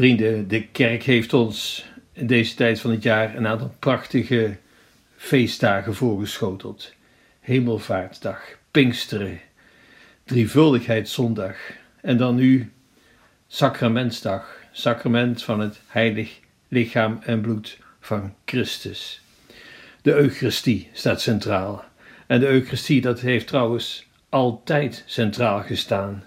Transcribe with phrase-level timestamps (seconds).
[0.00, 4.56] Vrienden, de kerk heeft ons in deze tijd van het jaar een aantal prachtige
[5.16, 6.94] feestdagen voorgeschoteld.
[7.40, 8.40] Hemelvaartsdag,
[8.70, 9.40] Pinksteren,
[10.24, 11.56] Drievuldigheidszondag
[12.00, 12.72] en dan nu
[13.46, 19.20] Sacramentsdag, sacrament van het heilig lichaam en bloed van Christus.
[20.02, 21.84] De Eucharistie staat centraal.
[22.26, 26.24] En de Eucharistie, dat heeft trouwens altijd centraal gestaan.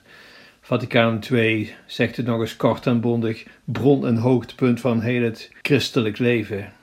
[0.65, 5.51] Vaticaan II zegt het nog eens kort en bondig, bron en hoogtepunt van heel het
[5.61, 6.73] christelijk leven.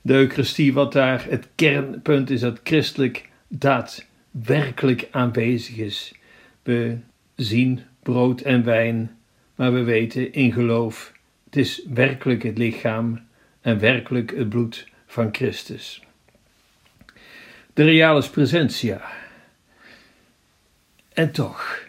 [0.00, 6.14] De Eucharistie, wat daar het kernpunt is, dat christelijk daadwerkelijk aanwezig is.
[6.62, 6.96] We
[7.36, 9.16] zien brood en wijn,
[9.54, 11.12] maar we weten in geloof,
[11.44, 13.20] het is werkelijk het lichaam
[13.60, 16.02] en werkelijk het bloed van Christus.
[17.72, 19.00] De realis presentia.
[21.12, 21.87] En toch,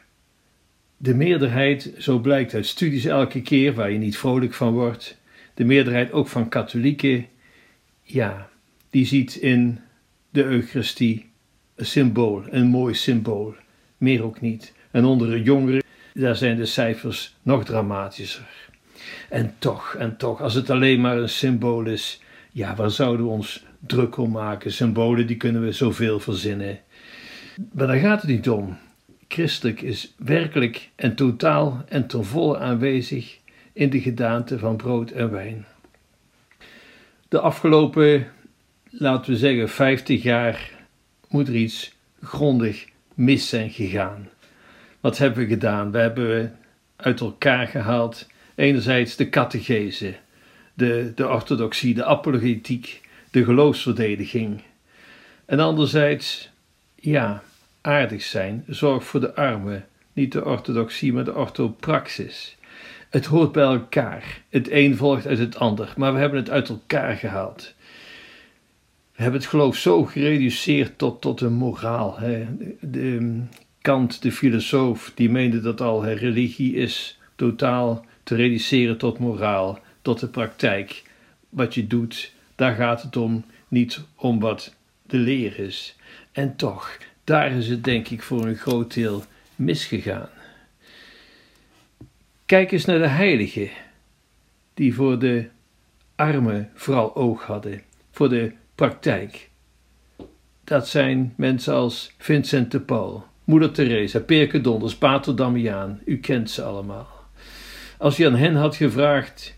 [1.01, 5.17] de meerderheid, zo blijkt uit studies elke keer waar je niet vrolijk van wordt,
[5.53, 7.25] de meerderheid ook van katholieken,
[8.01, 8.49] ja,
[8.89, 9.79] die ziet in
[10.29, 11.29] de Eucharistie
[11.75, 13.55] een symbool, een mooi symbool,
[13.97, 14.73] meer ook niet.
[14.91, 15.83] En onder de jongeren,
[16.13, 18.67] daar zijn de cijfers nog dramatischer.
[19.29, 23.31] En toch, en toch, als het alleen maar een symbool is, ja, waar zouden we
[23.31, 24.71] ons druk om maken?
[24.71, 26.79] Symbolen, die kunnen we zoveel verzinnen.
[27.71, 28.77] Maar daar gaat het niet om.
[29.31, 33.37] Christelijk is werkelijk en totaal en ten volle aanwezig
[33.73, 35.65] in de gedaante van brood en wijn.
[37.27, 38.27] De afgelopen,
[38.89, 40.71] laten we zeggen, 50 jaar
[41.27, 44.29] moet er iets grondig mis zijn gegaan.
[44.99, 45.91] Wat hebben we gedaan?
[45.91, 46.59] We hebben
[46.95, 50.15] uit elkaar gehaald enerzijds de catechese,
[50.73, 53.01] de, de orthodoxie, de apologetiek,
[53.31, 54.61] de geloofsverdediging.
[55.45, 56.49] En anderzijds,
[56.95, 57.43] ja,
[57.81, 62.57] aardig zijn, zorg voor de armen, niet de orthodoxie, maar de orthopraxis.
[63.09, 64.41] Het hoort bij elkaar.
[64.49, 67.73] Het een volgt uit het ander, maar we hebben het uit elkaar gehaald.
[69.15, 72.19] We hebben het geloof zo gereduceerd tot, tot een moraal.
[72.19, 72.47] Hè.
[72.79, 73.41] De,
[73.81, 80.19] Kant, de filosoof, die meende dat al religie is totaal te reduceren tot moraal, tot
[80.19, 81.03] de praktijk.
[81.49, 84.75] Wat je doet, daar gaat het om, niet om wat
[85.07, 85.95] de leer is.
[86.31, 86.97] En toch,
[87.29, 89.23] daar is het denk ik voor een groot deel
[89.55, 90.29] misgegaan.
[92.45, 93.69] Kijk eens naar de heiligen,
[94.73, 95.47] die voor de
[96.15, 97.81] armen vooral oog hadden,
[98.11, 99.49] voor de praktijk.
[100.63, 106.49] Dat zijn mensen als Vincent de Paul, Moeder Teresa, Perke Donders, Pater Damiaan, u kent
[106.49, 107.09] ze allemaal.
[107.97, 109.57] Als je aan hen had gevraagd: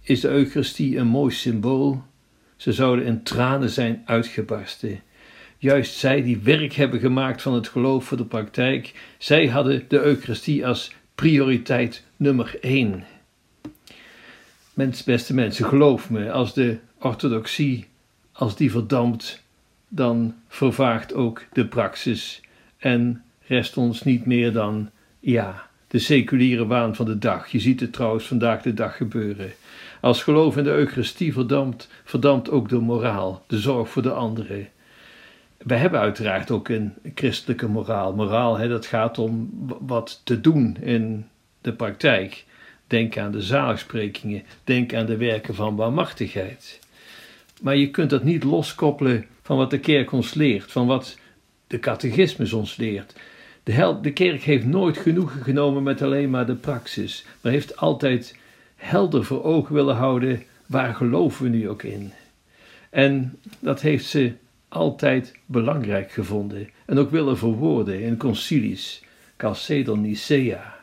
[0.00, 2.02] is de Eucharistie een mooi symbool?
[2.56, 5.00] Ze zouden in tranen zijn uitgebarsten.
[5.62, 10.00] Juist zij die werk hebben gemaakt van het geloof voor de praktijk, zij hadden de
[10.00, 13.04] Eucharistie als prioriteit nummer één.
[14.74, 17.86] Mens, beste mensen, geloof me, als de orthodoxie,
[18.32, 19.42] als die verdampt,
[19.88, 22.40] dan vervaagt ook de praxis
[22.78, 24.90] en rest ons niet meer dan,
[25.20, 27.48] ja, de seculiere waan van de dag.
[27.48, 29.52] Je ziet het trouwens vandaag de dag gebeuren.
[30.00, 34.68] Als geloof in de Eucharistie verdampt, verdampt ook de moraal, de zorg voor de anderen.
[35.64, 38.14] We hebben uiteraard ook een christelijke moraal.
[38.14, 39.50] Moraal, hè, dat gaat om
[39.80, 41.26] wat te doen in
[41.60, 42.44] de praktijk.
[42.86, 46.80] Denk aan de zaligsprekingen, denk aan de werken van barmachtigheid.
[47.60, 51.18] Maar je kunt dat niet loskoppelen van wat de kerk ons leert, van wat
[51.66, 53.14] de catechismus ons leert.
[53.62, 57.76] De, hel, de kerk heeft nooit genoegen genomen met alleen maar de praxis, maar heeft
[57.76, 58.38] altijd
[58.76, 62.12] helder voor ogen willen houden waar geloven we nu ook in.
[62.90, 64.32] En dat heeft ze
[64.72, 69.02] altijd belangrijk gevonden en ook willen verwoorden in concilies,
[69.36, 70.74] Chalcedon Nicea.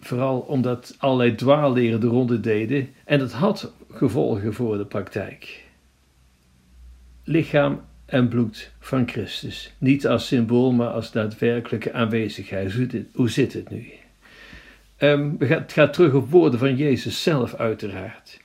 [0.00, 5.64] Vooral omdat allerlei dwaalleren de ronde deden en het had gevolgen voor de praktijk.
[7.24, 9.72] Lichaam en bloed van Christus.
[9.78, 12.74] Niet als symbool, maar als daadwerkelijke aanwezigheid.
[13.12, 13.86] Hoe, zit het nu?
[14.98, 18.40] Um, het gaat terug op woorden van Jezus zelf, uiteraard.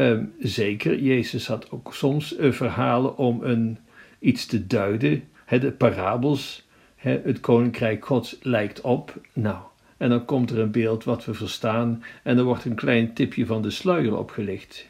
[0.00, 3.78] Um, zeker, Jezus had ook soms uh, verhalen om een,
[4.18, 5.24] iets te duiden.
[5.44, 6.66] He, de parabels,
[6.96, 9.20] he, het koninkrijk Gods lijkt op.
[9.32, 9.58] Nou,
[9.96, 13.46] en dan komt er een beeld wat we verstaan en er wordt een klein tipje
[13.46, 14.88] van de sluier opgelicht.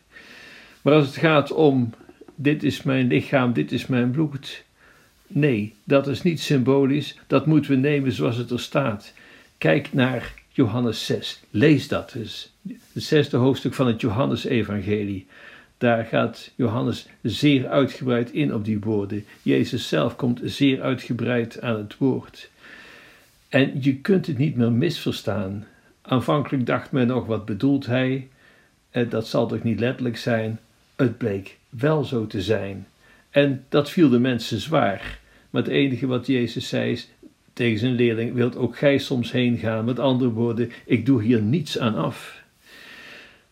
[0.82, 1.92] Maar als het gaat om
[2.34, 4.64] dit is mijn lichaam, dit is mijn bloed.
[5.26, 9.14] Nee, dat is niet symbolisch, dat moeten we nemen zoals het er staat.
[9.58, 12.52] Kijk naar Johannes 6, lees dat eens.
[12.92, 15.26] Het zesde hoofdstuk van het Johannesevangelie.
[15.78, 19.24] Daar gaat Johannes zeer uitgebreid in op die woorden.
[19.42, 22.50] Jezus zelf komt zeer uitgebreid aan het woord.
[23.48, 25.66] En je kunt het niet meer misverstaan
[26.08, 28.28] Aanvankelijk dacht men nog, wat bedoelt hij?
[29.08, 30.58] Dat zal toch niet letterlijk zijn?
[30.96, 32.86] Het bleek wel zo te zijn.
[33.30, 35.18] En dat viel de mensen zwaar.
[35.50, 37.08] Maar het enige wat Jezus zei is
[37.58, 39.84] tegen zijn leerling: Wilt ook gij soms heen gaan?
[39.84, 42.42] Met andere woorden, ik doe hier niets aan af.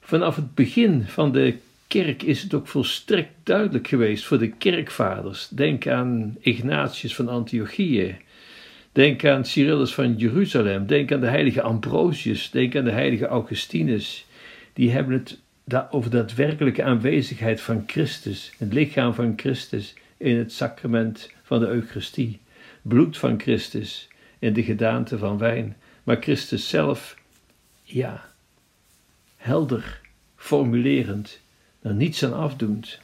[0.01, 1.55] Vanaf het begin van de
[1.87, 5.49] kerk is het ook volstrekt duidelijk geweest voor de kerkvaders.
[5.49, 8.17] Denk aan Ignatius van Antiochië.
[8.93, 10.87] Denk aan Cyrillus van Jeruzalem.
[10.87, 12.51] Denk aan de heilige Ambrosius.
[12.51, 14.27] Denk aan de heilige Augustinus.
[14.73, 15.39] Die hebben het
[15.91, 21.67] over de daadwerkelijke aanwezigheid van Christus, het lichaam van Christus in het sacrament van de
[21.67, 22.41] Eucharistie,
[22.89, 27.17] bloed van Christus in de gedaante van wijn, maar Christus zelf,
[27.83, 28.25] ja,
[29.37, 30.01] helder,
[30.37, 31.41] formulerend,
[31.83, 32.99] er niets aan afdoend.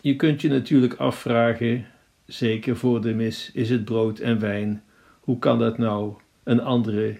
[0.00, 1.86] Je kunt je natuurlijk afvragen,
[2.26, 4.82] zeker voor de mis, is het brood en wijn,
[5.20, 6.14] hoe kan dat nou
[6.44, 7.16] een andere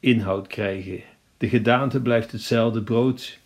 [0.00, 1.02] inhoud krijgen?
[1.36, 3.38] De gedaante blijft hetzelfde brood.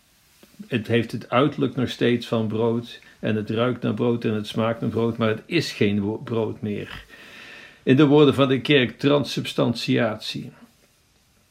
[0.67, 2.99] Het heeft het uiterlijk nog steeds van brood.
[3.19, 6.61] En het ruikt naar brood en het smaakt naar brood, maar het is geen brood
[6.61, 7.05] meer.
[7.83, 10.51] In de woorden van de kerk, transubstantiatie.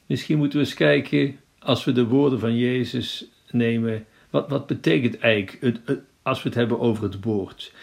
[0.05, 5.17] Misschien moeten we eens kijken, als we de woorden van Jezus nemen, wat, wat betekent
[5.17, 7.73] eigenlijk het, als we het hebben over het woord?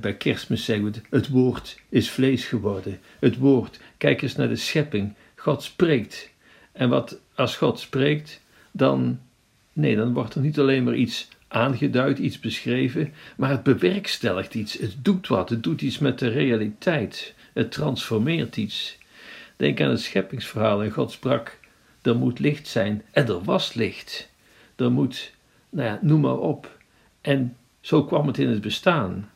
[0.00, 3.00] Bij kerstmis zeggen we het, het woord is vlees geworden.
[3.18, 5.14] Het woord, kijk eens naar de schepping.
[5.36, 6.30] God spreekt.
[6.72, 9.20] En wat als God spreekt, dan,
[9.76, 14.78] nee, dan wordt er niet alleen maar iets aangeduid, iets beschreven, maar het bewerkstelligt iets,
[14.78, 18.98] het doet wat, het doet iets met de realiteit, het transformeert iets.
[19.56, 21.58] Denk aan het scheppingsverhaal en God sprak,
[22.02, 24.30] er moet licht zijn en er was licht.
[24.76, 25.32] Er moet,
[25.70, 26.78] nou ja, noem maar op.
[27.20, 29.30] En zo kwam het in het bestaan.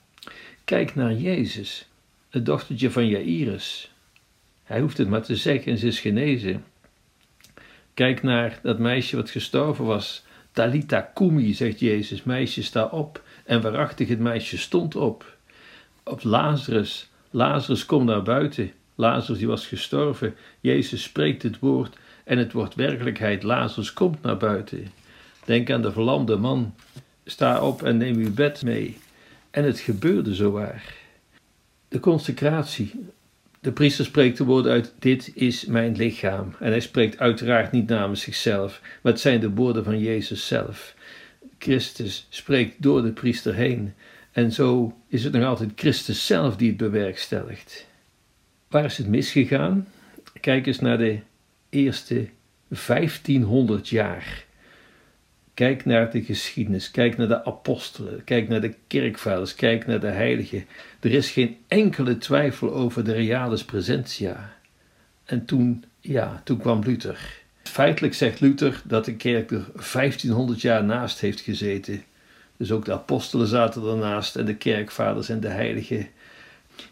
[0.64, 1.88] Kijk naar Jezus,
[2.30, 3.92] het dochtertje van Jairus.
[4.62, 6.64] Hij hoeft het maar te zeggen en ze is genezen.
[7.94, 10.24] Kijk naar dat meisje wat gestorven was.
[10.52, 13.22] Talita kumi, zegt Jezus, meisje sta op.
[13.44, 15.36] En waarachtig, het meisje stond op.
[16.04, 18.72] Op Lazarus, Lazarus kom naar buiten.
[18.94, 20.34] Lazarus die was gestorven.
[20.60, 23.42] Jezus spreekt het woord en het wordt werkelijkheid.
[23.42, 24.92] Lazarus komt naar buiten.
[25.44, 26.74] Denk aan de verlamde man.
[27.24, 28.98] Sta op en neem uw bed mee.
[29.50, 30.94] En het gebeurde zowaar.
[31.88, 33.06] De consecratie,
[33.60, 36.54] de priester spreekt de woorden uit: Dit is mijn lichaam.
[36.60, 40.94] En hij spreekt uiteraard niet namens zichzelf, maar het zijn de woorden van Jezus zelf.
[41.58, 43.94] Christus spreekt door de priester heen.
[44.32, 47.86] En zo is het nog altijd Christus zelf die het bewerkstelligt.
[48.68, 49.88] Waar is het misgegaan?
[50.40, 51.18] Kijk eens naar de
[51.68, 52.28] eerste
[52.68, 54.44] 1500 jaar
[55.60, 60.06] Kijk naar de geschiedenis, kijk naar de apostelen, kijk naar de kerkvaders, kijk naar de
[60.06, 60.64] heiligen.
[61.00, 64.56] Er is geen enkele twijfel over de realis presentia.
[65.24, 67.42] En toen, ja, toen kwam Luther.
[67.62, 72.04] Feitelijk zegt Luther dat de kerk er 1500 jaar naast heeft gezeten.
[72.56, 76.08] Dus ook de apostelen zaten ernaast en de kerkvaders en de heiligen.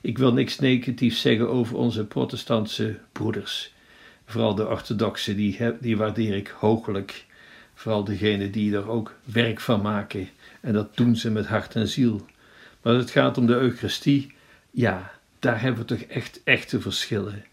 [0.01, 3.73] Ik wil niks negatiefs zeggen over onze protestantse broeders.
[4.25, 7.27] Vooral de orthodoxen, die, die waardeer ik hoogelijk.
[7.79, 10.29] Vooral degenen die er ook werk van maken.
[10.61, 12.27] En dat doen ze met hart en ziel.
[12.83, 14.33] Maar als het gaat om de Eucharistie,
[14.71, 17.45] ja, daar hebben we toch echt echte verschillen.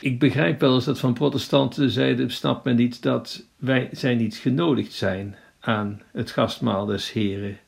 [0.00, 4.36] Ik begrijp wel eens dat van protestanten zeiden, snapt men niet dat wij zijn niet
[4.36, 7.58] genodigd zijn aan het gastmaal des Heren.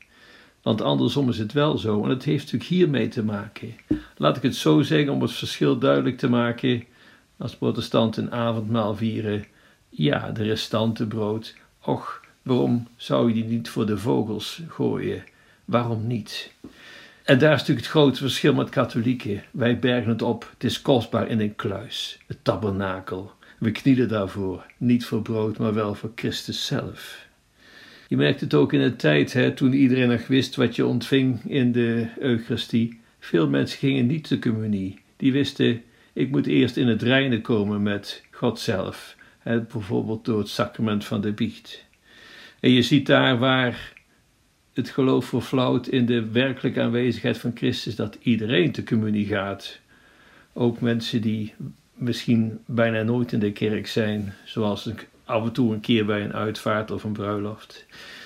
[0.61, 3.75] Want andersom is het wel zo, en het heeft natuurlijk hiermee te maken.
[4.17, 6.83] Laat ik het zo zeggen om het verschil duidelijk te maken.
[7.37, 9.45] Als protestanten een avondmaal vieren,
[9.89, 11.55] ja, de restanten brood
[11.87, 15.23] Och, waarom zou je die niet voor de vogels gooien?
[15.65, 16.51] Waarom niet?
[17.23, 19.43] En daar is natuurlijk het grote verschil met katholieken.
[19.51, 23.31] Wij bergen het op, het is kostbaar in een kluis, het tabernakel.
[23.57, 27.27] We knielen daarvoor, niet voor brood, maar wel voor Christus zelf.
[28.07, 31.39] Je merkt het ook in de tijd, hè, toen iedereen nog wist wat je ontving
[31.45, 32.99] in de Eucharistie.
[33.19, 34.99] Veel mensen gingen niet de communie.
[35.17, 39.16] Die wisten, ik moet eerst in het reine komen met God zelf
[39.71, 41.85] bijvoorbeeld door het sacrament van de biecht.
[42.59, 43.93] En je ziet daar waar
[44.73, 49.79] het geloof verflauwt in de werkelijke aanwezigheid van Christus, dat iedereen te communie gaat.
[50.53, 51.53] Ook mensen die
[51.93, 54.89] misschien bijna nooit in de kerk zijn, zoals
[55.25, 57.85] af en toe een keer bij een uitvaart of een bruiloft.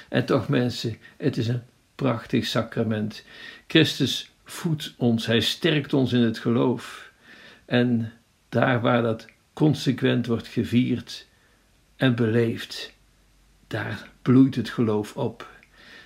[0.10, 1.62] En toch mensen, het is een
[1.96, 3.26] prachtig sacrament.
[3.68, 7.12] Christus voedt ons, hij sterkt ons in het geloof.
[7.66, 8.12] En
[8.50, 11.28] daar waar dat consequent wordt gevierd
[11.96, 12.94] en beleefd,
[13.68, 15.50] daar bloeit het geloof op.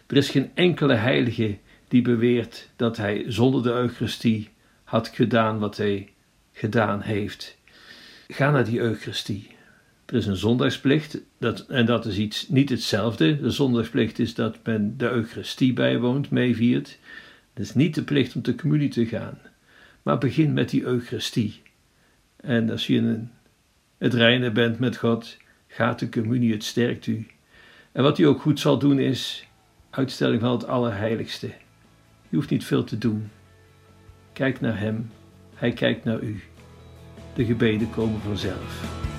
[0.07, 4.49] Er is geen enkele heilige die beweert dat hij zonder de Eucharistie
[4.83, 6.13] had gedaan wat hij
[6.53, 7.57] gedaan heeft.
[8.27, 9.47] Ga naar die Eucharistie.
[10.05, 13.41] Er is een zondagsplicht dat, en dat is iets niet hetzelfde.
[13.41, 16.99] De zondagsplicht is dat men de Eucharistie bijwoont, meeviert.
[17.53, 19.39] Het is niet de plicht om de communie te gaan,
[20.03, 21.61] maar begin met die Eucharistie.
[22.45, 23.31] En als je in
[23.97, 25.37] het reinen bent met God,
[25.67, 27.27] gaat de communie, het sterkt u.
[27.91, 29.47] En wat u ook goed zal doen is
[29.89, 31.47] uitstelling van het Allerheiligste.
[32.29, 33.29] Je hoeft niet veel te doen.
[34.33, 35.11] Kijk naar Hem,
[35.55, 36.43] Hij kijkt naar u.
[37.33, 39.13] De gebeden komen vanzelf.